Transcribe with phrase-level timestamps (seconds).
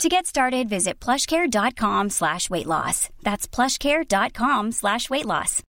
[0.00, 3.08] To get started, visit plushcare.com slash weight loss.
[3.22, 5.62] That's plushcare.com slash weight loss.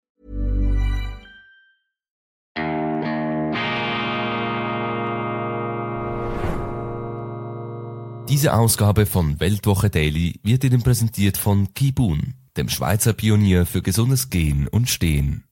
[8.29, 14.31] Diese Ausgabe von Weltwoche Daily wird Ihnen präsentiert von Kibun, dem Schweizer Pionier für gesundes
[14.31, 15.45] Gehen und Stehen.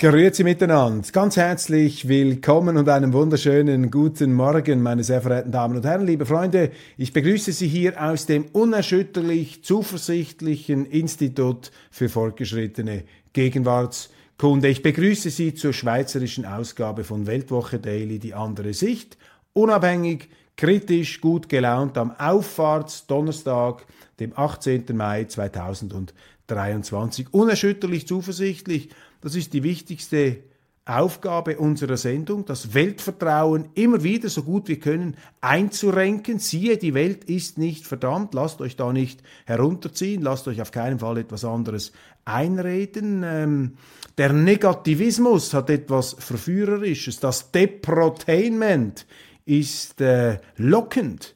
[0.00, 1.06] Grüezi miteinander.
[1.12, 6.24] Ganz herzlich willkommen und einen wunderschönen guten Morgen, meine sehr verehrten Damen und Herren, liebe
[6.24, 6.70] Freunde.
[6.96, 14.68] Ich begrüße Sie hier aus dem unerschütterlich zuversichtlichen Institut für fortgeschrittene Gegenwartskunde.
[14.68, 19.18] Ich begrüße Sie zur schweizerischen Ausgabe von Weltwoche Daily, die andere Sicht.
[19.52, 23.84] Unabhängig, kritisch, gut gelaunt am Auffahrtsdonnerstag,
[24.18, 24.84] dem 18.
[24.94, 27.34] Mai 2023.
[27.34, 28.88] Unerschütterlich zuversichtlich
[29.20, 30.38] das ist die wichtigste
[30.86, 36.38] Aufgabe unserer Sendung, das Weltvertrauen immer wieder so gut wir können einzurenken.
[36.38, 40.98] Siehe, die Welt ist nicht verdammt, lasst euch da nicht herunterziehen, lasst euch auf keinen
[40.98, 41.92] Fall etwas anderes
[42.24, 43.22] einreden.
[43.24, 43.74] Ähm,
[44.18, 49.06] der Negativismus hat etwas Verführerisches, das Deprotainment
[49.44, 51.34] ist äh, lockend,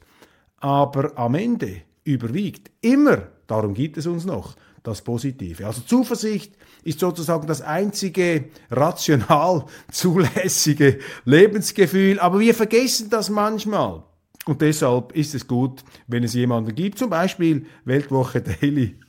[0.57, 5.65] aber am Ende überwiegt immer, darum gibt es uns noch, das Positive.
[5.65, 6.55] Also Zuversicht
[6.85, 14.03] ist sozusagen das einzige rational zulässige Lebensgefühl, aber wir vergessen das manchmal.
[14.45, 18.99] Und deshalb ist es gut, wenn es jemanden gibt, zum Beispiel Weltwoche Daily,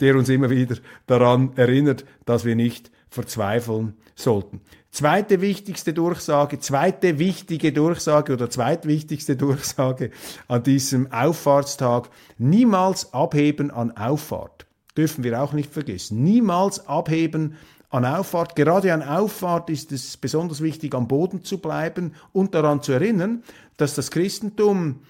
[0.00, 0.76] der uns immer wieder
[1.06, 4.60] daran erinnert, dass wir nicht verzweifeln sollten.
[4.92, 10.12] Zweite wichtigste Durchsage, zweite wichtige Durchsage oder zweitwichtigste Durchsage
[10.46, 14.66] an diesem Auffahrtstag, niemals abheben an Auffahrt
[14.96, 16.22] dürfen wir auch nicht vergessen.
[16.22, 17.56] Niemals abheben
[17.90, 18.56] an Auffahrt.
[18.56, 23.42] Gerade an Auffahrt ist es besonders wichtig, am Boden zu bleiben und daran zu erinnern,
[23.76, 25.00] dass das Christentum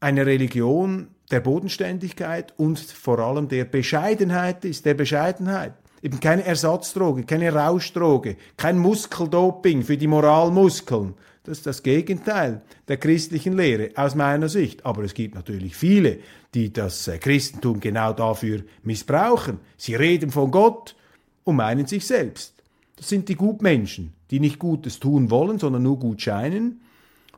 [0.00, 5.74] eine Religion der Bodenständigkeit und vor allem der Bescheidenheit ist, der Bescheidenheit.
[6.02, 12.96] Eben keine Ersatzdroge, keine Rauschdroge, kein Muskeldoping für die Moralmuskeln, das ist das Gegenteil der
[12.96, 14.84] christlichen Lehre aus meiner Sicht.
[14.86, 16.18] Aber es gibt natürlich viele,
[16.54, 19.60] die das äh, Christentum genau dafür missbrauchen.
[19.76, 20.96] Sie reden von Gott
[21.44, 22.54] und meinen sich selbst.
[22.96, 26.80] Das sind die Gutmenschen, die nicht Gutes tun wollen, sondern nur gut scheinen.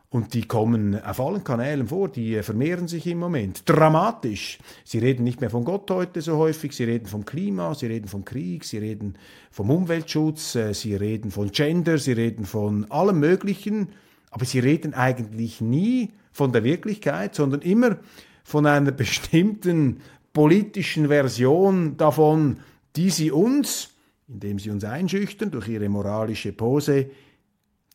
[0.09, 3.63] Und die kommen auf allen Kanälen vor, die äh, vermehren sich im Moment.
[3.67, 4.59] Dramatisch.
[4.85, 8.07] Sie reden nicht mehr von Gott heute so häufig, sie reden vom Klima, sie reden
[8.07, 9.15] vom Krieg, sie reden
[9.51, 13.89] vom Umweltschutz, äh, sie reden von Gender, sie reden von allem Möglichen,
[14.31, 17.97] aber sie reden eigentlich nie von der Wirklichkeit, sondern immer
[18.45, 20.01] von einer bestimmten
[20.33, 22.59] politischen Version davon,
[22.95, 23.91] die sie uns,
[24.29, 27.11] indem sie uns einschüchtern durch ihre moralische Pose,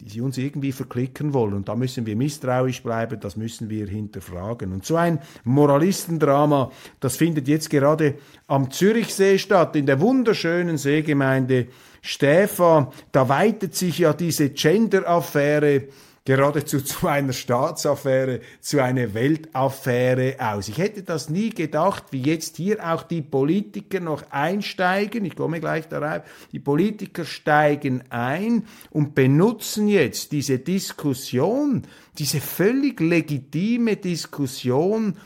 [0.02, 1.54] die sie uns irgendwie verklicken wollen.
[1.54, 4.74] Und da müssen wir misstrauisch bleiben, das müssen wir hinterfragen.
[4.74, 8.16] Und so ein Moralistendrama, das findet jetzt gerade
[8.48, 11.68] am Zürichsee statt, in der wunderschönen Seegemeinde
[12.02, 12.92] Stäfa.
[13.12, 15.84] Da weitet sich ja diese Gender-Affäre
[16.26, 20.70] geradezu zu einer Staatsaffäre, zu einer Weltaffäre aus.
[20.70, 25.26] Ich hätte das nie gedacht, wie jetzt hier auch die Politiker noch einsteigen.
[25.26, 26.24] Ich komme gleich darauf.
[26.52, 31.84] Die Politiker steigen ein und benutzen jetzt diese Diskussion,
[32.18, 35.18] diese völlig legitime Diskussion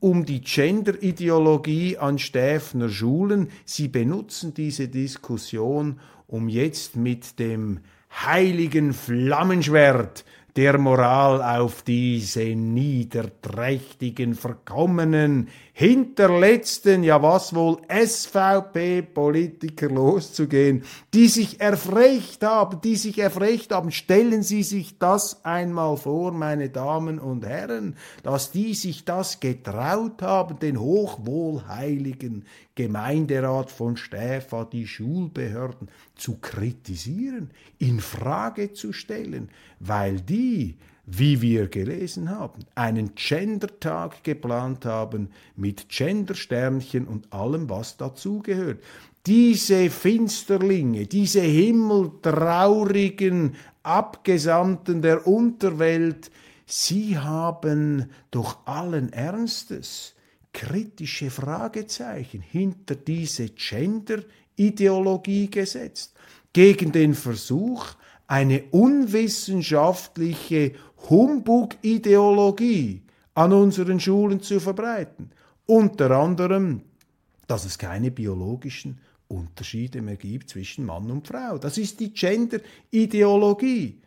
[0.00, 3.48] um die Gender-Ideologie an Stäfner Schulen.
[3.64, 7.80] Sie benutzen diese Diskussion, um jetzt mit dem
[8.10, 10.24] heiligen Flammenschwert
[10.56, 22.42] der Moral auf diese niederträchtigen, verkommenen, hinterletzten, ja was wohl, SVP-Politiker loszugehen, die sich erfrecht
[22.42, 23.90] haben, die sich erfrecht haben.
[23.90, 30.22] Stellen Sie sich das einmal vor, meine Damen und Herren, dass die sich das getraut
[30.22, 40.22] haben, den hochwohlheiligen Gemeinderat von Stäfa, die Schulbehörden zu kritisieren, in Frage zu stellen, weil
[40.22, 48.82] die wie wir gelesen haben, einen Gendertag geplant haben mit Gendersternchen und allem, was dazugehört.
[49.24, 53.54] Diese Finsterlinge, diese himmeltraurigen
[53.84, 56.30] Abgesandten der Unterwelt,
[56.66, 60.14] sie haben doch allen Ernstes
[60.52, 64.22] kritische Fragezeichen hinter diese Gender
[64.56, 66.14] Ideologie gesetzt.
[66.52, 67.86] Gegen den Versuch,
[68.26, 70.72] eine unwissenschaftliche
[71.08, 73.02] Humbug-Ideologie
[73.34, 75.30] an unseren Schulen zu verbreiten.
[75.66, 76.80] Unter anderem,
[77.46, 81.58] dass es keine biologischen Unterschiede mehr gibt zwischen Mann und Frau.
[81.58, 84.00] Das ist die Gender-Ideologie.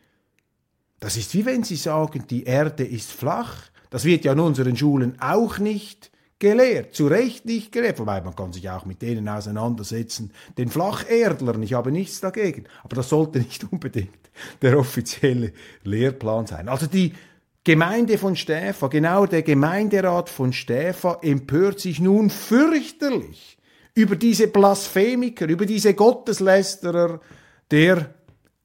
[0.99, 3.69] Das ist wie wenn Sie sagen, die Erde ist flach.
[3.89, 8.35] Das wird ja an unseren Schulen auch nicht gelehrt, zu Recht nicht gelehrt, wobei man
[8.35, 13.39] kann sich auch mit denen auseinandersetzen, den Flacherdlern, ich habe nichts dagegen, aber das sollte
[13.39, 14.31] nicht unbedingt
[14.61, 15.51] der offizielle
[15.83, 16.69] Lehrplan sein.
[16.69, 17.13] Also die
[17.65, 23.57] Gemeinde von Stäfa, genau der Gemeinderat von Stäfa empört sich nun fürchterlich
[23.93, 27.19] über diese Blasphemiker, über diese Gotteslästerer
[27.69, 28.13] der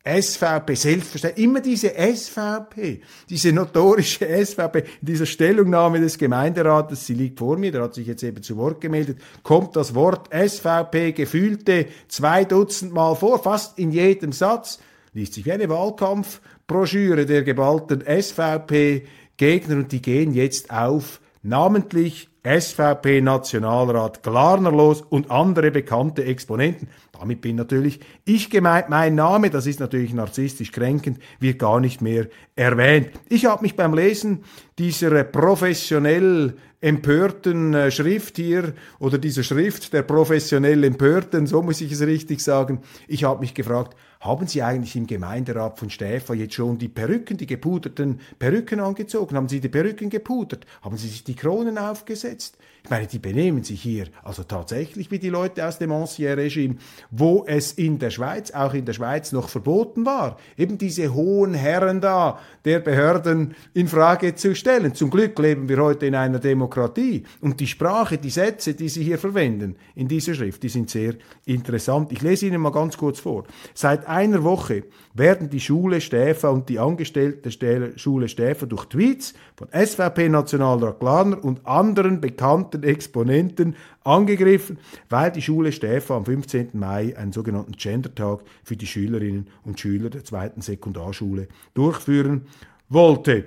[0.05, 7.39] SVP, selbstverständlich, immer diese SVP, diese notorische SVP, in dieser Stellungnahme des Gemeinderates, sie liegt
[7.39, 11.87] vor mir, der hat sich jetzt eben zu Wort gemeldet, kommt das Wort SVP gefühlte
[12.09, 14.79] zwei Dutzend Mal vor, fast in jedem Satz,
[15.15, 24.23] liest sich wie eine Wahlkampfbroschüre der geballten SVP-Gegner und die gehen jetzt auf, namentlich SVP-Nationalrat
[24.23, 26.89] Glarner los und andere bekannte Exponenten.
[27.19, 28.91] Damit bin natürlich ich gemeint.
[28.91, 33.11] Mein Name, das ist natürlich narzisstisch kränkend, wird gar nicht mehr erwähnt.
[33.29, 34.45] Ich habe mich beim Lesen
[34.79, 36.55] dieser professionell
[36.85, 42.41] empörten äh, Schrift hier oder dieser Schrift der professionell Empörten, so muss ich es richtig
[42.41, 46.89] sagen, ich habe mich gefragt, haben Sie eigentlich im Gemeinderat von Stäfa jetzt schon die
[46.89, 49.37] Perücken, die gepuderten Perücken angezogen?
[49.37, 50.67] Haben Sie die Perücken gepudert?
[50.81, 52.57] Haben Sie sich die Kronen aufgesetzt?
[52.85, 56.77] Ich meine, die benehmen sich hier also tatsächlich wie die Leute aus dem Ancien Regime,
[57.11, 61.55] wo es in der Schweiz, auch in der Schweiz noch verboten war, eben diese hohen
[61.55, 64.95] Herren da der Behörden in Frage zu stellen.
[64.95, 69.03] Zum Glück leben wir heute in einer Demokratie und die Sprache, die Sätze, die Sie
[69.03, 71.15] hier verwenden in dieser Schrift, die sind sehr
[71.47, 72.13] interessant.
[72.13, 73.45] Ich lese Ihnen mal ganz kurz vor.
[73.73, 74.85] Seit einer Woche
[75.15, 81.43] werden die Schule Stäfer und die Angestellte der Schule Stäfer durch Tweets von SVP-Nationalrat Glarner
[81.43, 84.79] und anderen bekannten Exponenten angegriffen,
[85.09, 86.71] weil die Schule Stäfer am 15.
[86.73, 92.47] Mai einen sogenannten Gender-Tag für die Schülerinnen und Schüler der zweiten Sekundarschule durchführen
[92.89, 93.47] wollte.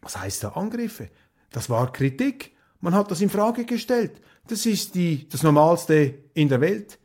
[0.00, 1.10] Was heißt da Angriffe?
[1.50, 2.52] Das war Kritik.
[2.80, 4.12] Man hat das in Frage gestellt.
[4.46, 6.98] Das ist die, das Normalste in der Welt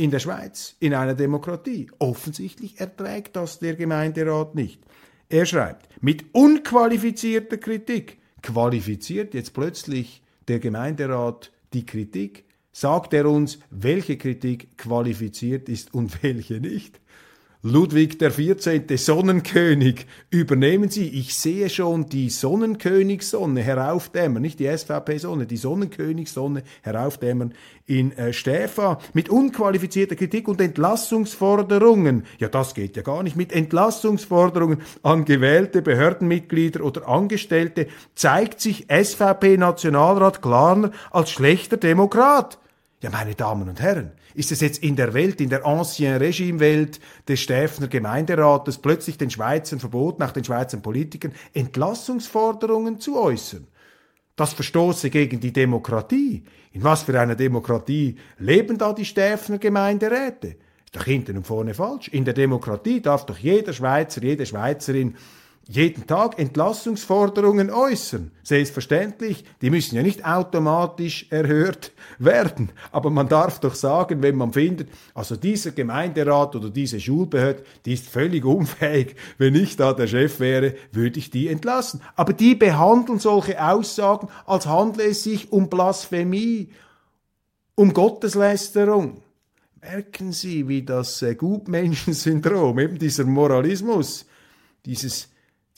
[0.00, 1.90] in der Schweiz, in einer Demokratie.
[1.98, 4.80] Offensichtlich erträgt das der Gemeinderat nicht.
[5.32, 12.46] Er schreibt, mit unqualifizierter Kritik qualifiziert jetzt plötzlich der Gemeinderat die Kritik.
[12.72, 17.00] Sagt er uns, welche Kritik qualifiziert ist und welche nicht?
[17.62, 21.06] Ludwig der 14., Sonnenkönig, übernehmen Sie.
[21.10, 27.52] Ich sehe schon die Sonnenkönigssonne heraufdämmern, nicht die SVP-Sonne, die Sonnenkönigssonne heraufdämmern
[27.84, 32.24] in äh, Stäfa mit unqualifizierter Kritik und Entlassungsforderungen.
[32.38, 33.36] Ja, das geht ja gar nicht.
[33.36, 42.58] Mit Entlassungsforderungen an gewählte Behördenmitglieder oder Angestellte zeigt sich SVP-Nationalrat Klarner als schlechter Demokrat.
[43.02, 47.00] Ja, meine Damen und Herren, ist es jetzt in der Welt, in der Ancien Regime-Welt
[47.26, 53.66] des Stäfner Gemeinderates plötzlich den Schweizern verboten, auch den Schweizer Politikern, Entlassungsforderungen zu äußern?
[54.36, 56.44] Das verstoße gegen die Demokratie.
[56.72, 60.56] In was für einer Demokratie leben da die Stäfner Gemeinderäte?
[60.84, 62.08] Ist doch hinten und vorne falsch.
[62.08, 65.16] In der Demokratie darf doch jeder Schweizer, jede Schweizerin
[65.70, 68.32] jeden Tag Entlassungsforderungen äußern.
[68.42, 72.72] Selbstverständlich, die müssen ja nicht automatisch erhört werden.
[72.90, 77.92] Aber man darf doch sagen, wenn man findet, also dieser Gemeinderat oder diese Schulbehörde, die
[77.92, 79.14] ist völlig unfähig.
[79.38, 82.02] Wenn ich da der Chef wäre, würde ich die entlassen.
[82.16, 86.70] Aber die behandeln solche Aussagen, als handle es sich um Blasphemie,
[87.76, 89.22] um Gotteslästerung.
[89.80, 94.26] Merken Sie, wie das äh, Gutmenschensyndrom, eben dieser Moralismus,
[94.84, 95.29] dieses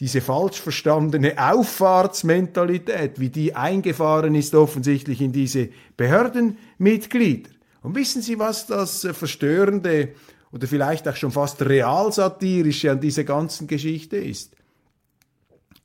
[0.02, 7.50] diese falsch verstandene Auffahrtsmentalität, wie die eingefahren ist offensichtlich in diese Behördenmitglieder.
[7.82, 10.08] Und wissen Sie, was das äh, Verstörende
[10.50, 14.56] oder vielleicht auch schon fast realsatirische an dieser ganzen Geschichte ist?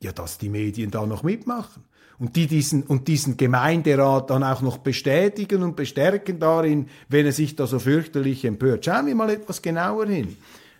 [0.01, 1.83] Ja, dass die Medien da noch mitmachen
[2.17, 7.33] und die diesen und diesen Gemeinderat dann auch noch bestätigen und bestärken darin, wenn er
[7.33, 8.83] sich da so fürchterlich empört.
[8.83, 10.35] Schauen wir mal etwas genauer hin.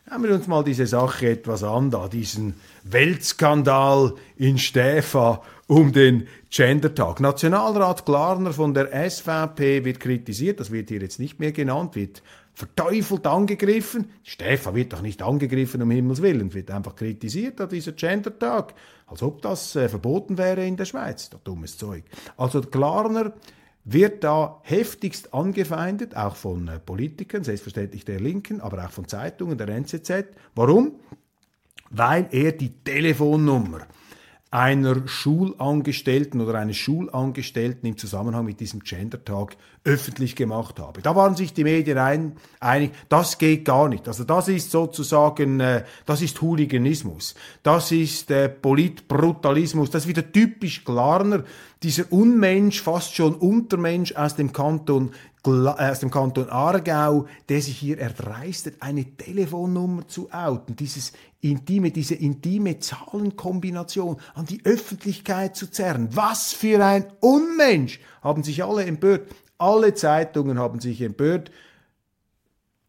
[0.10, 2.54] Schauen wir uns mal diese Sache etwas an, da diesen
[2.86, 7.20] Weltskandal in Stäfa um den Gendertag.
[7.20, 12.24] Nationalrat Klarner von der SVP wird kritisiert, das wird hier jetzt nicht mehr genannt, wird
[12.54, 14.10] verteufelt angegriffen.
[14.24, 18.76] Stäfa wird doch nicht angegriffen, um Himmels Willen, wird einfach kritisiert an dieser Gendertag,
[19.08, 21.30] als ob das äh, verboten wäre in der Schweiz.
[21.30, 22.06] Doch dummes Zeug.
[22.38, 23.34] Also Klarner
[23.89, 29.58] wird da heftigst angefeindet, auch von äh, Politikern, selbstverständlich der Linken, aber auch von Zeitungen,
[29.58, 30.25] der NZZ.
[30.56, 31.00] Warum?
[31.89, 33.88] Weil er die Telefonnummer
[34.50, 41.01] einer Schulangestellten oder eines Schulangestellten im Zusammenhang mit diesem Gender-Tag öffentlich gemacht habe.
[41.01, 44.08] Da waren sich die Medien ein, einig, das geht gar nicht.
[44.08, 50.32] Also das ist sozusagen, äh, das ist Hooliganismus, das ist äh, Politbrutalismus, das ist wieder
[50.32, 51.44] typisch Klarner,
[51.84, 55.12] dieser Unmensch, fast schon Untermensch aus dem Kanton
[55.48, 61.91] äh, aus dem Kanton Aargau, der sich hier erdreistet, eine Telefonnummer zu outen, dieses intime,
[61.91, 66.10] diese intime Zahlenkombination an die Öffentlichkeit zu zerren.
[66.12, 68.00] Was für ein Unmensch!
[68.22, 69.29] Haben sich alle empört.
[69.57, 71.50] Alle Zeitungen haben sich empört.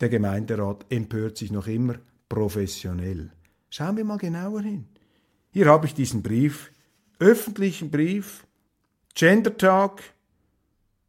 [0.00, 1.94] Der Gemeinderat empört sich noch immer
[2.28, 3.30] professionell.
[3.70, 4.86] Schauen wir mal genauer hin.
[5.50, 6.72] Hier habe ich diesen Brief,
[7.20, 8.44] öffentlichen Brief,
[9.18, 10.00] Gendertag,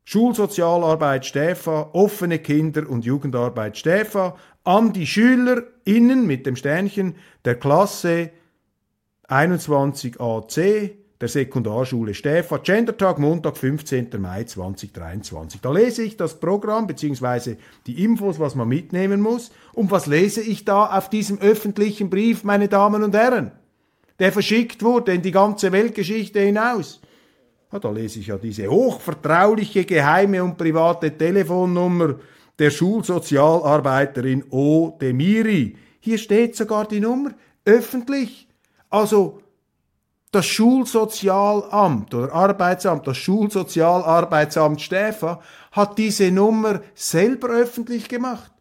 [0.04, 8.32] Schulsozialarbeit Stäfa, offene Kinder- und Jugendarbeit Stäfa an die SchülerInnen mit dem Sternchen der Klasse
[9.28, 10.90] 21AC
[11.22, 14.10] der Sekundarschule Stäfa, Gendertag, Montag, 15.
[14.18, 15.62] Mai 2023.
[15.62, 17.58] Da lese ich das Programm bzw.
[17.86, 19.52] die Infos, was man mitnehmen muss.
[19.74, 23.52] Und was lese ich da auf diesem öffentlichen Brief, meine Damen und Herren?
[24.18, 27.02] Der verschickt wurde in die ganze Weltgeschichte hinaus.
[27.72, 32.16] Ja, da lese ich ja diese hochvertrauliche, geheime und private Telefonnummer
[32.58, 34.98] der Schulsozialarbeiterin O.
[35.00, 35.78] Demiri.
[36.00, 37.32] Hier steht sogar die Nummer
[37.66, 38.48] öffentlich.
[38.90, 39.42] Also
[40.32, 48.52] das Schulsozialamt oder Arbeitsamt, das Schulsozialarbeitsamt Stäfa hat diese Nummer selber öffentlich gemacht.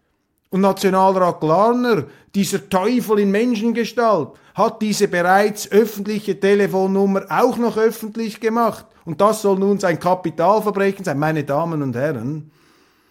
[0.51, 8.41] Und Nationalrat Glarner, dieser Teufel in Menschengestalt, hat diese bereits öffentliche Telefonnummer auch noch öffentlich
[8.41, 8.87] gemacht.
[9.05, 11.19] Und das soll nun sein Kapitalverbrechen sein.
[11.19, 12.51] Meine Damen und Herren,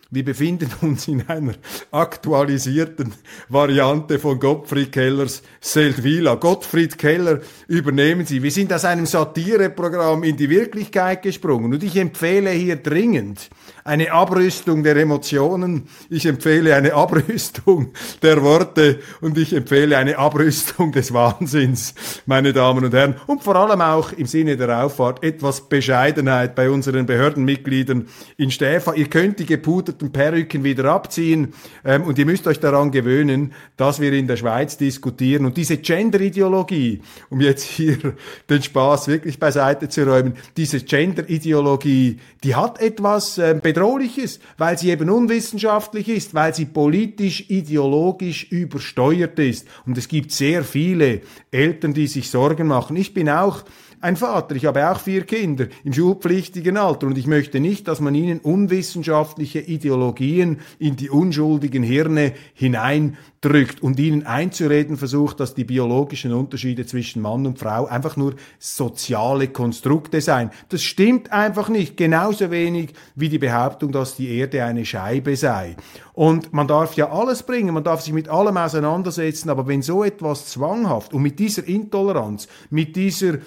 [0.09, 1.53] wir befinden uns in einer
[1.91, 3.13] aktualisierten
[3.49, 6.35] Variante von Gottfried Kellers Seldwyla.
[6.35, 8.41] Gottfried Keller übernehmen Sie.
[8.41, 13.49] Wir sind aus einem Satireprogramm in die Wirklichkeit gesprungen und ich empfehle hier dringend
[13.87, 20.91] eine Abrüstung der Emotionen, ich empfehle eine Abrüstung der Worte und ich empfehle eine Abrüstung
[20.91, 23.15] des Wahnsinns, meine Damen und Herren.
[23.27, 28.93] Und vor allem auch im Sinne der Auffahrt etwas Bescheidenheit bei unseren Behördenmitgliedern in Stäfa.
[28.93, 31.53] Ihr könnt die gepuderten Perücken wieder abziehen
[31.85, 35.45] ähm, und ihr müsst euch daran gewöhnen, dass wir in der Schweiz diskutieren.
[35.45, 37.97] Und diese Gender-Ideologie, um jetzt hier
[38.49, 44.77] den Spaß wirklich beiseite zu räumen, diese Gender-Ideologie, die hat etwas äh, bedrohlich ist, weil
[44.77, 49.67] sie eben unwissenschaftlich ist, weil sie politisch, ideologisch übersteuert ist.
[49.85, 52.95] Und es gibt sehr viele Eltern, die sich Sorgen machen.
[52.95, 53.63] Ich bin auch
[53.99, 57.99] ein Vater, ich habe auch vier Kinder im schulpflichtigen Alter und ich möchte nicht, dass
[57.99, 65.53] man ihnen unwissenschaftliche Ideologien in die unschuldigen Hirne hinein drückt und ihnen einzureden versucht, dass
[65.53, 70.51] die biologischen Unterschiede zwischen Mann und Frau einfach nur soziale Konstrukte seien.
[70.69, 75.75] Das stimmt einfach nicht, genauso wenig wie die Behauptung, dass die Erde eine Scheibe sei.
[76.13, 80.03] Und man darf ja alles bringen, man darf sich mit allem auseinandersetzen, aber wenn so
[80.03, 83.37] etwas zwanghaft und mit dieser Intoleranz, mit dieser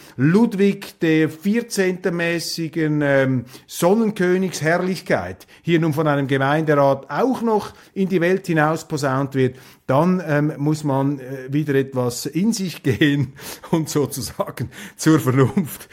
[0.41, 1.99] Ludwig der 14.
[2.13, 9.35] mäßigen ähm, Sonnenkönigsherrlichkeit hier nun von einem Gemeinderat auch noch in die Welt hinaus posaunt
[9.35, 13.35] wird, dann ähm, muss man äh, wieder etwas in sich gehen
[13.71, 15.91] und sozusagen zur Vernunft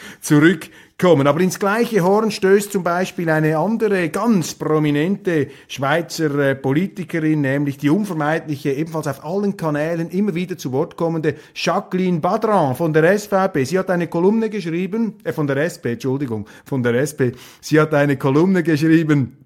[0.98, 1.28] zurückkommen.
[1.28, 7.78] Aber ins gleiche Horn stößt zum Beispiel eine andere ganz prominente Schweizer äh, Politikerin, nämlich
[7.78, 13.18] die unvermeidliche, ebenfalls auf allen Kanälen immer wieder zu Wort kommende Jacqueline Badran von der
[13.18, 13.64] SVP.
[13.66, 17.38] Sie hat eine Kolumne geschrieben, äh, von der SP, Entschuldigung, von der SP.
[17.62, 19.38] Sie hat eine Kolumne geschrieben,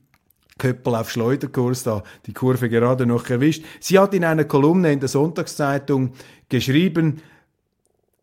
[0.58, 3.65] Köppel auf Schleuderkurs da die Kurve gerade noch erwischt.
[3.79, 6.12] Sie hat in einer Kolumne in der Sonntagszeitung
[6.50, 7.22] geschrieben,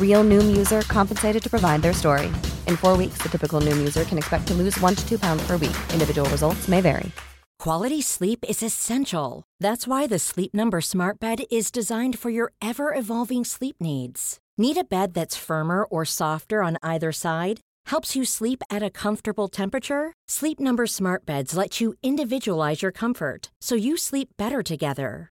[0.00, 2.26] Real Noom user compensated to provide their story.
[2.68, 5.44] In four weeks, the typical Noom user can expect to lose one to two pounds
[5.44, 5.76] per week.
[5.92, 7.10] Individual results may vary.
[7.58, 9.42] Quality sleep is essential.
[9.58, 14.38] That's why the Sleep Number Smart Bed is designed for your ever evolving sleep needs.
[14.56, 17.60] Need a bed that's firmer or softer on either side?
[17.86, 20.12] helps you sleep at a comfortable temperature?
[20.28, 25.30] Sleep Number Smart Beds let you individualize your comfort so you sleep better together.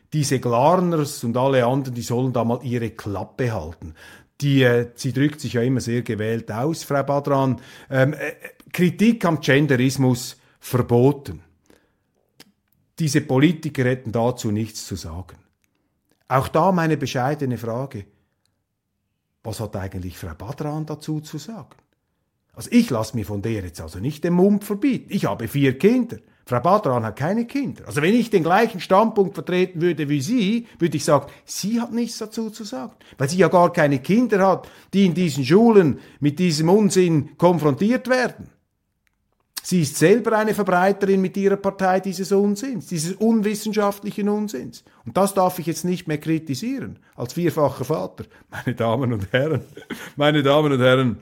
[0.13, 3.95] Diese Glarners und alle anderen, die sollen da mal ihre Klappe halten.
[4.41, 7.61] Die, äh, sie drückt sich ja immer sehr gewählt aus, Frau Badran.
[7.89, 8.33] Ähm, äh,
[8.73, 11.41] Kritik am Genderismus verboten.
[12.99, 15.37] Diese Politiker hätten dazu nichts zu sagen.
[16.27, 18.05] Auch da meine bescheidene Frage.
[19.43, 21.75] Was hat eigentlich Frau Badran dazu zu sagen?
[22.53, 25.07] Also ich lasse mir von der jetzt also nicht den Mund verbieten.
[25.09, 26.17] Ich habe vier Kinder.
[26.45, 27.83] Frau Badran hat keine Kinder.
[27.85, 31.93] Also wenn ich den gleichen Standpunkt vertreten würde wie Sie, würde ich sagen, sie hat
[31.93, 32.93] nichts dazu zu sagen.
[33.17, 38.07] Weil sie ja gar keine Kinder hat, die in diesen Schulen mit diesem Unsinn konfrontiert
[38.07, 38.49] werden.
[39.63, 44.83] Sie ist selber eine Verbreiterin mit ihrer Partei dieses Unsinns, dieses unwissenschaftlichen Unsinns.
[45.05, 48.25] Und das darf ich jetzt nicht mehr kritisieren, als vierfacher Vater.
[48.49, 49.61] Meine Damen und Herren,
[50.15, 51.17] meine Damen und Herren,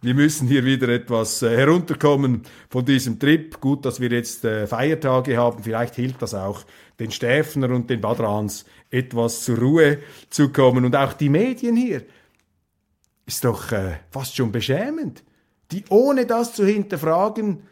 [0.00, 3.60] wir müssen hier wieder etwas äh, herunterkommen von diesem Trip.
[3.60, 5.62] Gut, dass wir jetzt äh, Feiertage haben.
[5.62, 6.64] Vielleicht hilft das auch
[7.00, 9.98] den Stäfner und den Badrans etwas zur Ruhe
[10.30, 10.84] zu kommen.
[10.84, 12.02] Und auch die Medien hier
[13.26, 15.24] ist doch äh, fast schon beschämend,
[15.72, 17.64] die ohne das zu hinterfragen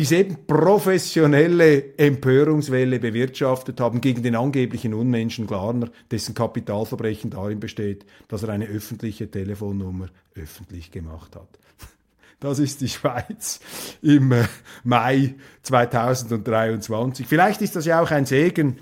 [0.00, 8.06] diese eben professionelle Empörungswelle bewirtschaftet haben gegen den angeblichen Unmenschen Glarner, dessen Kapitalverbrechen darin besteht,
[8.26, 11.48] dass er eine öffentliche Telefonnummer öffentlich gemacht hat.
[12.42, 13.60] Das ist die Schweiz
[14.00, 14.44] im äh,
[14.82, 17.26] Mai 2023.
[17.26, 18.78] Vielleicht ist das ja auch ein Segen,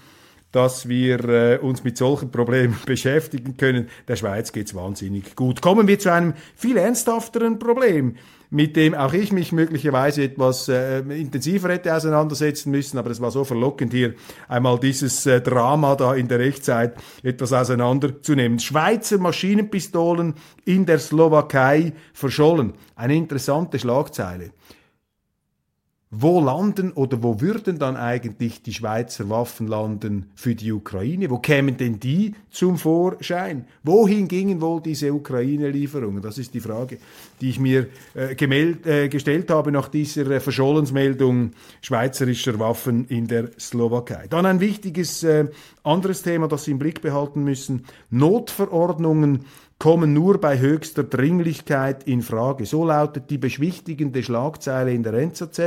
[0.53, 3.89] dass wir äh, uns mit solchen Problemen beschäftigen können.
[4.07, 5.61] Der Schweiz geht's wahnsinnig gut.
[5.61, 8.15] Kommen wir zu einem viel ernsthafteren Problem
[8.51, 13.31] mit dem auch ich mich möglicherweise etwas äh, intensiver hätte auseinandersetzen müssen, aber es war
[13.31, 14.15] so verlockend hier
[14.49, 18.59] einmal dieses äh, Drama da in der Echtzeit etwas auseinanderzunehmen.
[18.59, 20.35] Schweizer Maschinenpistolen
[20.65, 22.73] in der Slowakei verschollen.
[22.97, 24.53] Eine interessante Schlagzeile
[26.11, 31.29] wo landen oder wo würden dann eigentlich die Schweizer Waffen landen für die Ukraine?
[31.29, 33.67] Wo kämen denn die zum Vorschein?
[33.83, 36.23] Wohin gingen wohl diese Ukraine-Lieferungen?
[36.23, 36.99] Das ist die Frage,
[37.43, 41.51] die ich mir äh, gemeld, äh, gestellt habe nach dieser äh, Verschollensmeldung
[41.83, 44.29] schweizerischer Waffen in der Slowakei.
[44.29, 45.49] Dann ein wichtiges äh,
[45.83, 47.85] anderes Thema, das Sie im Blick behalten müssen.
[48.11, 49.45] Notverordnungen
[49.79, 52.67] kommen nur bei höchster Dringlichkeit in Frage.
[52.67, 55.59] So lautet die beschwichtigende Schlagzeile in der NZZ.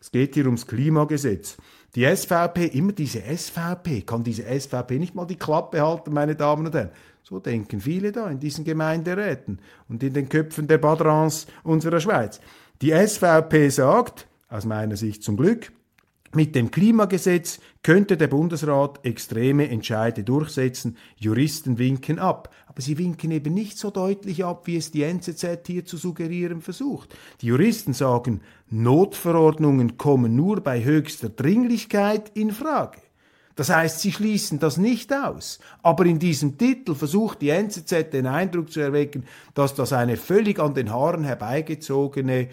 [0.00, 1.56] Es geht hier ums Klimagesetz.
[1.94, 6.66] Die SVP, immer diese SVP, kann diese SVP nicht mal die Klappe halten, meine Damen
[6.66, 6.90] und Herren.
[7.22, 12.40] So denken viele da in diesen Gemeinderäten und in den Köpfen der Badrans unserer Schweiz.
[12.82, 15.72] Die SVP sagt, aus meiner Sicht zum Glück,
[16.36, 20.96] mit dem Klimagesetz könnte der Bundesrat extreme Entscheide durchsetzen.
[21.16, 22.54] Juristen winken ab.
[22.66, 26.60] Aber sie winken eben nicht so deutlich ab, wie es die NZZ hier zu suggerieren
[26.60, 27.16] versucht.
[27.40, 32.98] Die Juristen sagen, Notverordnungen kommen nur bei höchster Dringlichkeit in Frage.
[33.56, 35.58] Das heißt, sie schließen das nicht aus.
[35.82, 40.60] Aber in diesem Titel versucht die NZZ den Eindruck zu erwecken, dass das eine völlig
[40.60, 42.48] an den Haaren herbeigezogene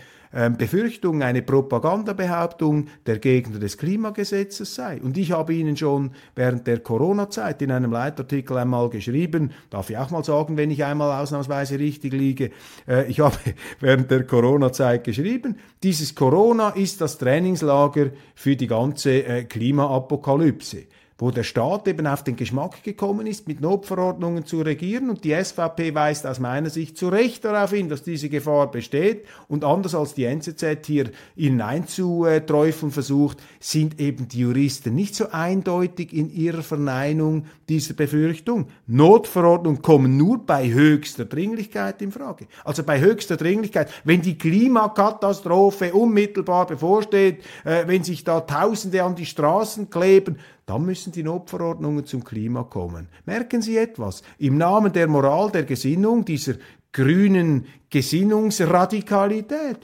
[0.57, 4.99] Befürchtung, eine Propagandabehauptung der Gegner des Klimagesetzes sei.
[4.99, 9.97] Und ich habe Ihnen schon während der Corona-Zeit in einem Leitartikel einmal geschrieben, darf ich
[9.97, 12.49] auch mal sagen, wenn ich einmal ausnahmsweise richtig liege,
[12.87, 13.37] äh, ich habe
[13.79, 20.85] während der Corona-Zeit geschrieben, dieses Corona ist das Trainingslager für die ganze äh, Klimaapokalypse
[21.23, 25.09] wo der Staat eben auf den Geschmack gekommen ist, mit Notverordnungen zu regieren.
[25.09, 29.23] Und die SVP weist aus meiner Sicht zu Recht darauf hin, dass diese Gefahr besteht.
[29.47, 35.29] Und anders als die NZZ hier ihnen einzuträufeln versucht, sind eben die Juristen nicht so
[35.31, 38.67] eindeutig in ihrer Verneinung dieser Befürchtung.
[38.87, 42.47] Notverordnungen kommen nur bei höchster Dringlichkeit in Frage.
[42.65, 49.15] Also bei höchster Dringlichkeit, wenn die Klimakatastrophe unmittelbar bevorsteht, äh, wenn sich da Tausende an
[49.15, 53.07] die Straßen kleben, dann müssen die Notverordnungen zum Klima kommen.
[53.25, 54.23] Merken Sie etwas?
[54.37, 56.55] Im Namen der Moral, der Gesinnung, dieser
[56.91, 59.79] grünen Gesinnungsradikalität,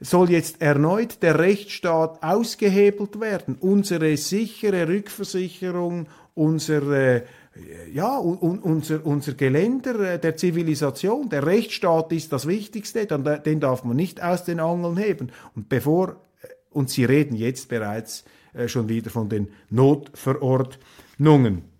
[0.00, 3.56] soll jetzt erneut der Rechtsstaat ausgehebelt werden.
[3.60, 7.24] Unsere sichere Rückversicherung, unsere
[7.92, 13.96] ja, un, unser, unser Geländer der Zivilisation, der Rechtsstaat ist das Wichtigste, den darf man
[13.96, 15.30] nicht aus den Angeln heben.
[15.54, 16.16] Und bevor
[16.70, 18.24] und sie reden jetzt bereits äh,
[18.66, 21.74] schon wieder von den Notverordnungen.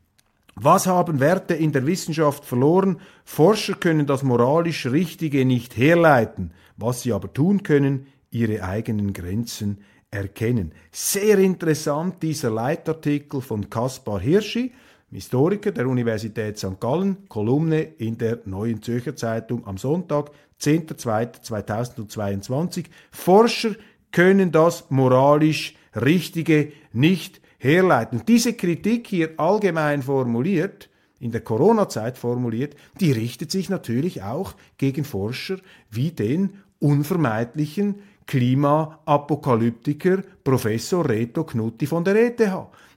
[0.57, 3.01] Was haben Werte in der Wissenschaft verloren?
[3.25, 6.53] Forscher können das moralisch Richtige nicht herleiten.
[6.77, 9.79] Was sie aber tun können, ihre eigenen Grenzen
[10.11, 10.73] erkennen.
[10.93, 14.73] Sehr interessant dieser Leitartikel von Kaspar Hirschi,
[15.11, 16.81] Historiker der Universität St.
[16.81, 22.87] Gallen, Kolumne in der Neuen Zürcher Zeitung am Sonntag, 10.02.2022.
[23.13, 23.77] Forscher
[24.11, 28.23] können das moralisch Richtige nicht herleiten.
[28.27, 35.05] diese Kritik hier allgemein formuliert, in der Corona-Zeit formuliert, die richtet sich natürlich auch gegen
[35.05, 35.57] Forscher
[35.91, 42.43] wie den unvermeidlichen Klimaapokalyptiker Professor Reto Knutti von der ETH.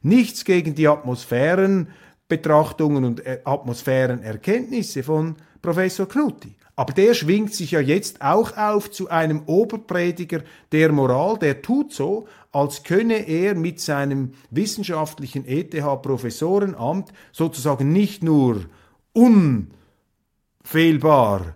[0.01, 6.56] Nichts gegen die Atmosphärenbetrachtungen und äh, Atmosphärenerkenntnisse von Professor Knutti.
[6.79, 11.91] Aber der schwingt sich ja jetzt auch auf zu einem Oberprediger der Moral, der tut
[11.91, 18.65] so, als könne er mit seinem wissenschaftlichen ETH-Professorenamt sozusagen nicht nur
[20.63, 21.55] unfehlbar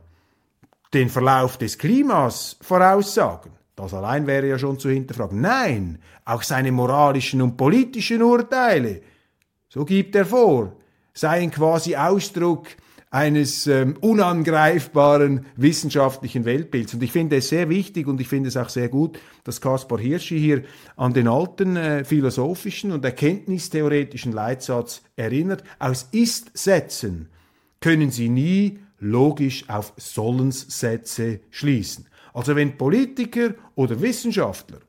[0.92, 5.40] den Verlauf des Klimas voraussagen, das allein wäre ja schon zu hinterfragen.
[5.40, 9.04] Nein, auch seine moralischen und politischen Urteile,
[9.70, 10.78] so gibt er vor,
[11.14, 12.66] seien quasi Ausdruck
[13.12, 16.94] eines ähm, unangreifbaren wissenschaftlichen Weltbilds.
[16.94, 20.00] Und ich finde es sehr wichtig und ich finde es auch sehr gut, dass Kaspar
[20.00, 20.64] Hirschi hier
[20.96, 25.64] an den alten äh, philosophischen und erkenntnistheoretischen Leitsatz erinnert.
[25.78, 27.28] Aus Ist-Sätzen
[27.82, 32.06] können Sie nie logisch auf Sollenssätze schließen.
[32.34, 34.80] Also wenn Politiker oder Wissenschaftler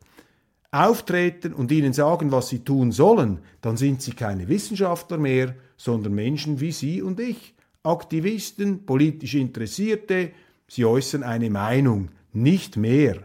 [0.71, 6.15] auftreten und ihnen sagen, was sie tun sollen, dann sind sie keine Wissenschaftler mehr, sondern
[6.15, 7.55] Menschen wie Sie und ich.
[7.83, 10.31] Aktivisten, politisch Interessierte,
[10.69, 13.19] sie äußern eine Meinung, nicht mehr.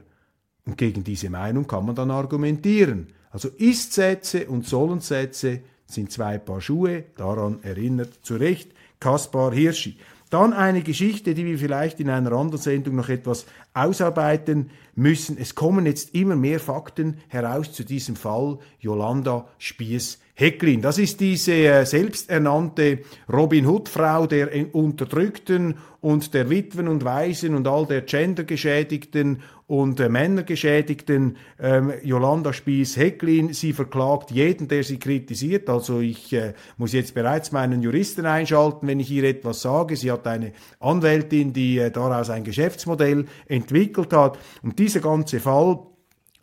[0.66, 3.08] Und gegen diese Meinung kann man dann argumentieren.
[3.30, 9.98] Also Ist-Sätze und Sollensätze sind zwei Paar Schuhe, daran erinnert zu Recht Kaspar Hirschi.
[10.30, 15.38] Dann eine Geschichte, die wir vielleicht in einer anderen Sendung noch etwas ausarbeiten müssen.
[15.40, 20.82] Es kommen jetzt immer mehr Fakten heraus zu diesem Fall Yolanda Spies Hecklin.
[20.82, 23.00] Das ist diese äh, selbsternannte
[23.32, 30.10] Robin Hood-Frau der Unterdrückten und der Witwen und Waisen und all der Gendergeschädigten und äh,
[30.10, 31.38] Männergeschädigten.
[31.60, 35.70] Ähm, Jolanda Spies-Hecklin, sie verklagt jeden, der sie kritisiert.
[35.70, 39.96] Also ich äh, muss jetzt bereits meinen Juristen einschalten, wenn ich ihr etwas sage.
[39.98, 44.40] Sie hat eine Anwältin, die äh, daraus ein Geschäftsmodell entwickelt hat.
[44.64, 45.80] Und dieser ganze Fall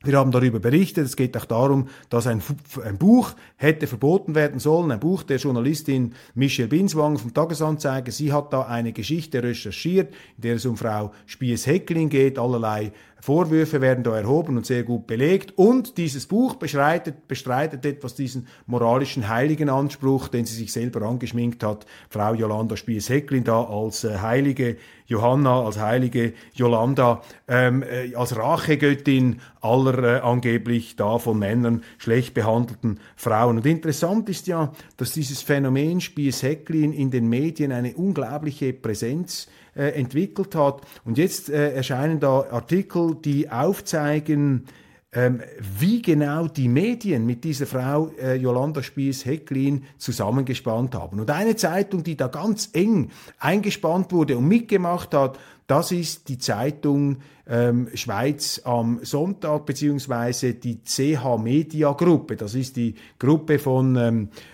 [0.04, 1.06] wir haben darüber berichtet.
[1.06, 2.42] Es geht auch darum, dass ein,
[2.84, 4.90] ein, Buch hätte verboten werden sollen.
[4.90, 8.12] Ein Buch der Journalistin Michelle Binswang vom Tagesanzeiger.
[8.12, 12.38] Sie hat da eine Geschichte recherchiert, in der es um Frau Spies-Heckling geht.
[12.38, 12.92] Allerlei
[13.24, 15.56] Vorwürfe werden da erhoben und sehr gut belegt.
[15.56, 21.64] Und dieses Buch bestreitet, bestreitet etwas diesen moralischen heiligen Anspruch, den sie sich selber angeschminkt
[21.64, 21.86] hat.
[22.10, 29.40] Frau Jolanda Spies-Hecklin da als äh, heilige Johanna, als heilige Jolanda, ähm, äh, als Rachegöttin
[29.62, 33.56] aller äh, angeblich da von Männern schlecht behandelten Frauen.
[33.56, 39.63] Und interessant ist ja, dass dieses Phänomen Spies-Hecklin in den Medien eine unglaubliche Präsenz äh,
[39.74, 40.82] entwickelt hat.
[41.04, 44.66] Und jetzt äh, erscheinen da Artikel, die aufzeigen,
[45.14, 45.42] ähm,
[45.78, 51.20] wie genau die Medien mit dieser Frau äh, Jolanda Spies-Hecklin zusammengespannt haben.
[51.20, 56.38] Und eine Zeitung, die da ganz eng eingespannt wurde und mitgemacht hat, das ist die
[56.38, 62.36] Zeitung ähm, Schweiz am Sonntag, beziehungsweise die CH Media Gruppe.
[62.36, 64.53] Das ist die Gruppe von ähm, äh,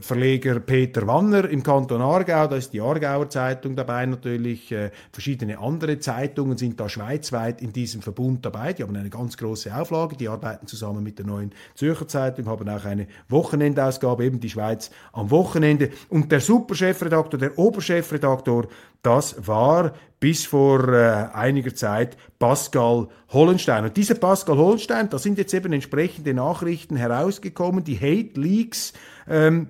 [0.00, 5.58] Verleger Peter Wanner im Kanton Aargau, da ist die Aargauer Zeitung dabei natürlich, äh, verschiedene
[5.58, 10.16] andere Zeitungen sind da schweizweit in diesem Verbund dabei, die haben eine ganz große Auflage,
[10.16, 14.90] die arbeiten zusammen mit der neuen Zürcher Zeitung, haben auch eine Wochenendausgabe, eben die Schweiz
[15.12, 15.90] am Wochenende.
[16.08, 18.68] Und der Superchefredaktor, der Oberchefredaktor,
[19.02, 23.84] das war bis vor äh, einiger Zeit Pascal Hollenstein.
[23.84, 28.94] Und dieser Pascal Hollenstein, da sind jetzt eben entsprechende Nachrichten herausgekommen, die Hate Leaks,
[29.28, 29.68] ähm,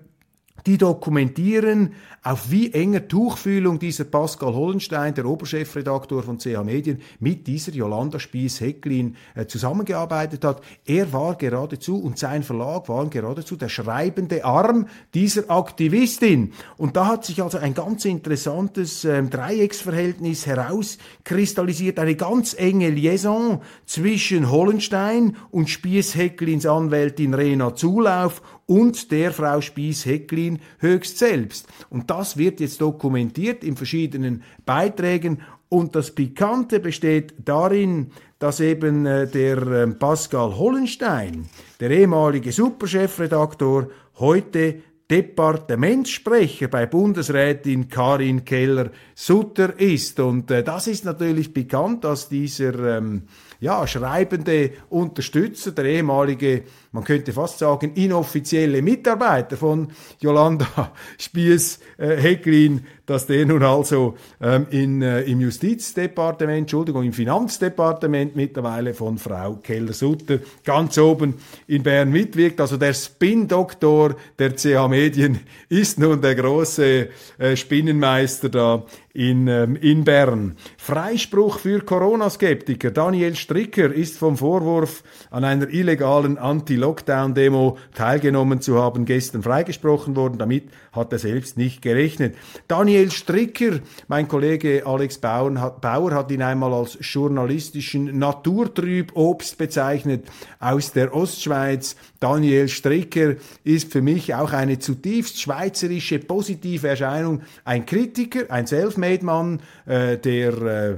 [0.66, 7.46] die dokumentieren, auf wie enger Tuchfühlung dieser Pascal Hollenstein, der Oberchefredaktor von CH Medien, mit
[7.46, 10.62] dieser Jolanda Spies-Hecklin äh, zusammengearbeitet hat.
[10.86, 16.54] Er war geradezu und sein Verlag waren geradezu der schreibende Arm dieser Aktivistin.
[16.78, 23.60] Und da hat sich also ein ganz interessantes äh, Dreiecksverhältnis herauskristallisiert, eine ganz enge Liaison
[23.84, 31.66] zwischen Hollenstein und Spies-Hecklins Anwältin Rena Zulauf und der Frau Spies-Hecklin höchst selbst.
[31.90, 39.04] Und das wird jetzt dokumentiert in verschiedenen Beiträgen und das Pikante besteht darin, dass eben
[39.04, 41.48] äh, der äh, Pascal Hollenstein,
[41.80, 43.88] der ehemalige Superchefredaktor,
[44.20, 44.76] heute
[45.10, 50.20] Departementssprecher bei Bundesrätin Karin Keller-Sutter ist.
[50.20, 53.22] Und äh, das ist natürlich bekannt, dass dieser ähm,
[53.58, 56.62] ja, schreibende Unterstützer, der ehemalige,
[56.94, 59.88] man könnte fast sagen, inoffizielle Mitarbeiter von
[60.20, 68.36] Jolanda Spies-Hecklin, äh, dass der nun also ähm, in, äh, im Justizdepartement, Entschuldigung, im Finanzdepartement
[68.36, 71.34] mittlerweile von Frau Keller-Sutter ganz oben
[71.66, 72.60] in Bern mitwirkt.
[72.60, 79.76] Also der Spin-Doktor der CH Medien ist nun der große äh, Spinnenmeister da in, ähm,
[79.76, 80.56] in Bern.
[80.76, 82.90] Freispruch für Corona-Skeptiker.
[82.90, 86.36] Daniel Stricker ist vom Vorwurf, an einer illegalen
[86.84, 90.38] Anti-Lockdown-Demo teilgenommen zu haben, gestern freigesprochen worden.
[90.38, 92.36] Damit hat er selbst nicht gerechnet.
[92.68, 100.26] Daniel Stricker, mein Kollege Alex Bauer hat, Bauer hat ihn einmal als journalistischen Naturtrüb-Obst bezeichnet
[100.60, 101.96] aus der Ostschweiz.
[102.20, 107.42] Daniel Stricker ist für mich auch eine zutiefst schweizerische positive Erscheinung.
[107.64, 110.96] Ein Kritiker, ein Selfmade-Mann, äh, der äh,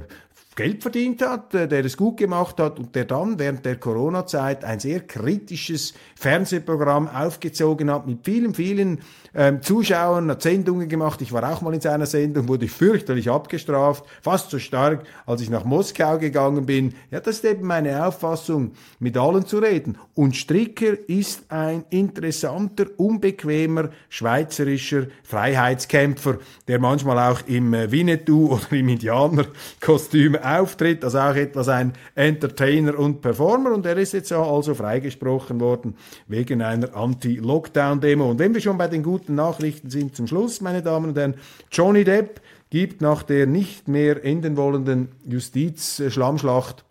[0.57, 4.65] Geld verdient hat, äh, der es gut gemacht hat und der dann während der Corona-Zeit
[4.65, 9.01] ein sehr kritisches Fernsehprogramm aufgezogen hat mit vielen, vielen
[9.33, 11.21] ähm, Zuschauern, hat Sendungen gemacht.
[11.21, 15.49] Ich war auch mal in seiner Sendung, wurde fürchterlich abgestraft, fast so stark, als ich
[15.49, 16.93] nach Moskau gegangen bin.
[17.11, 19.97] Ja, das ist eben meine Auffassung, mit allen zu reden.
[20.13, 26.37] Und Stricker ist ein interessanter, unbequemer schweizerischer Freiheitskämpfer,
[26.67, 32.97] der manchmal auch im äh, Winnetou oder im Indianerkostüm auftritt, also auch etwas ein Entertainer
[32.97, 33.73] und Performer.
[33.73, 35.95] Und er ist jetzt also freigesprochen worden
[36.27, 38.31] wegen einer Anti-Lockdown-Demo.
[38.31, 41.35] Und wenn wir schon bei den guten Nachrichten sind zum Schluss, meine Damen und Herren,
[41.71, 46.83] Johnny Depp gibt nach der nicht mehr enden wollenden Justiz-Schlammschlacht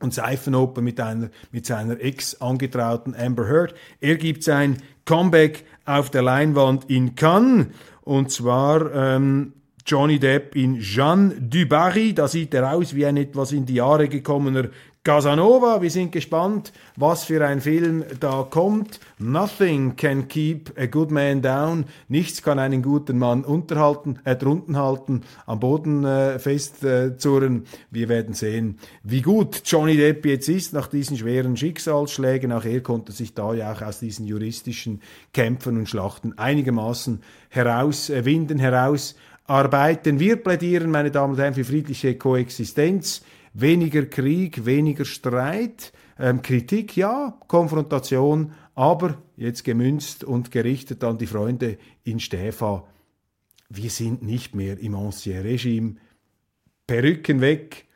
[0.00, 3.74] und Seifenoper mit, einer, mit seiner Ex-Angetrauten Amber Heard.
[4.00, 7.68] Er gibt sein Comeback auf der Leinwand in Cannes
[8.02, 9.52] und zwar ähm,
[9.86, 12.14] Johnny Depp in Jeanne du Barry.
[12.14, 14.68] Da sieht er aus wie ein etwas in die Jahre gekommener
[15.06, 19.00] Casanova, wir sind gespannt, was für ein Film da kommt.
[19.18, 21.84] Nothing can keep a good man down.
[22.08, 27.64] Nichts kann einen guten Mann unterhalten, äh, drunten halten, am Boden äh, festzurren.
[27.64, 32.50] Äh, wir werden sehen, wie gut Johnny Depp jetzt ist nach diesen schweren Schicksalsschlägen.
[32.50, 35.02] Auch er konnte sich da ja auch aus diesen juristischen
[35.34, 40.18] Kämpfen und Schlachten einigermaßen herauswinden, herausarbeiten.
[40.18, 43.20] Wir plädieren, meine Damen und Herren, für friedliche Koexistenz
[43.54, 51.26] weniger Krieg, weniger Streit, ähm, Kritik ja, Konfrontation, aber jetzt gemünzt und gerichtet an die
[51.26, 52.86] Freunde in Stäfa.
[53.70, 55.96] Wir sind nicht mehr im Ancien Regime.
[56.86, 57.86] Perücken weg,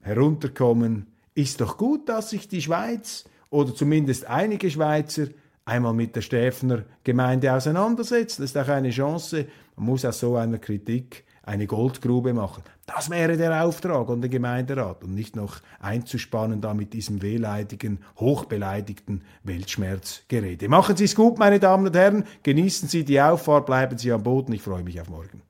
[0.00, 1.06] herunterkommen.
[1.34, 5.28] Ist doch gut, dass sich die Schweiz oder zumindest einige Schweizer
[5.64, 8.42] einmal mit der Stäfner Gemeinde auseinandersetzen.
[8.42, 9.46] Das ist auch eine Chance.
[9.76, 12.62] Man muss aus so einer Kritik eine Goldgrube machen.
[12.86, 17.98] Das wäre der Auftrag an den Gemeinderat und nicht noch einzuspannen da mit diesem wehleidigen,
[18.18, 20.68] hochbeleidigten Weltschmerzgerede.
[20.68, 22.24] Machen Sie es gut, meine Damen und Herren.
[22.44, 24.52] Genießen Sie die Auffahrt, bleiben Sie am Boden.
[24.52, 25.42] Ich freue mich auf morgen.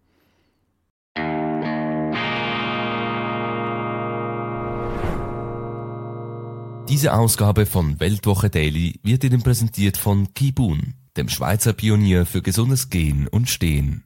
[6.88, 12.88] Diese Ausgabe von Weltwoche Daily wird Ihnen präsentiert von Kibun, dem Schweizer Pionier für gesundes
[12.88, 14.05] Gehen und Stehen.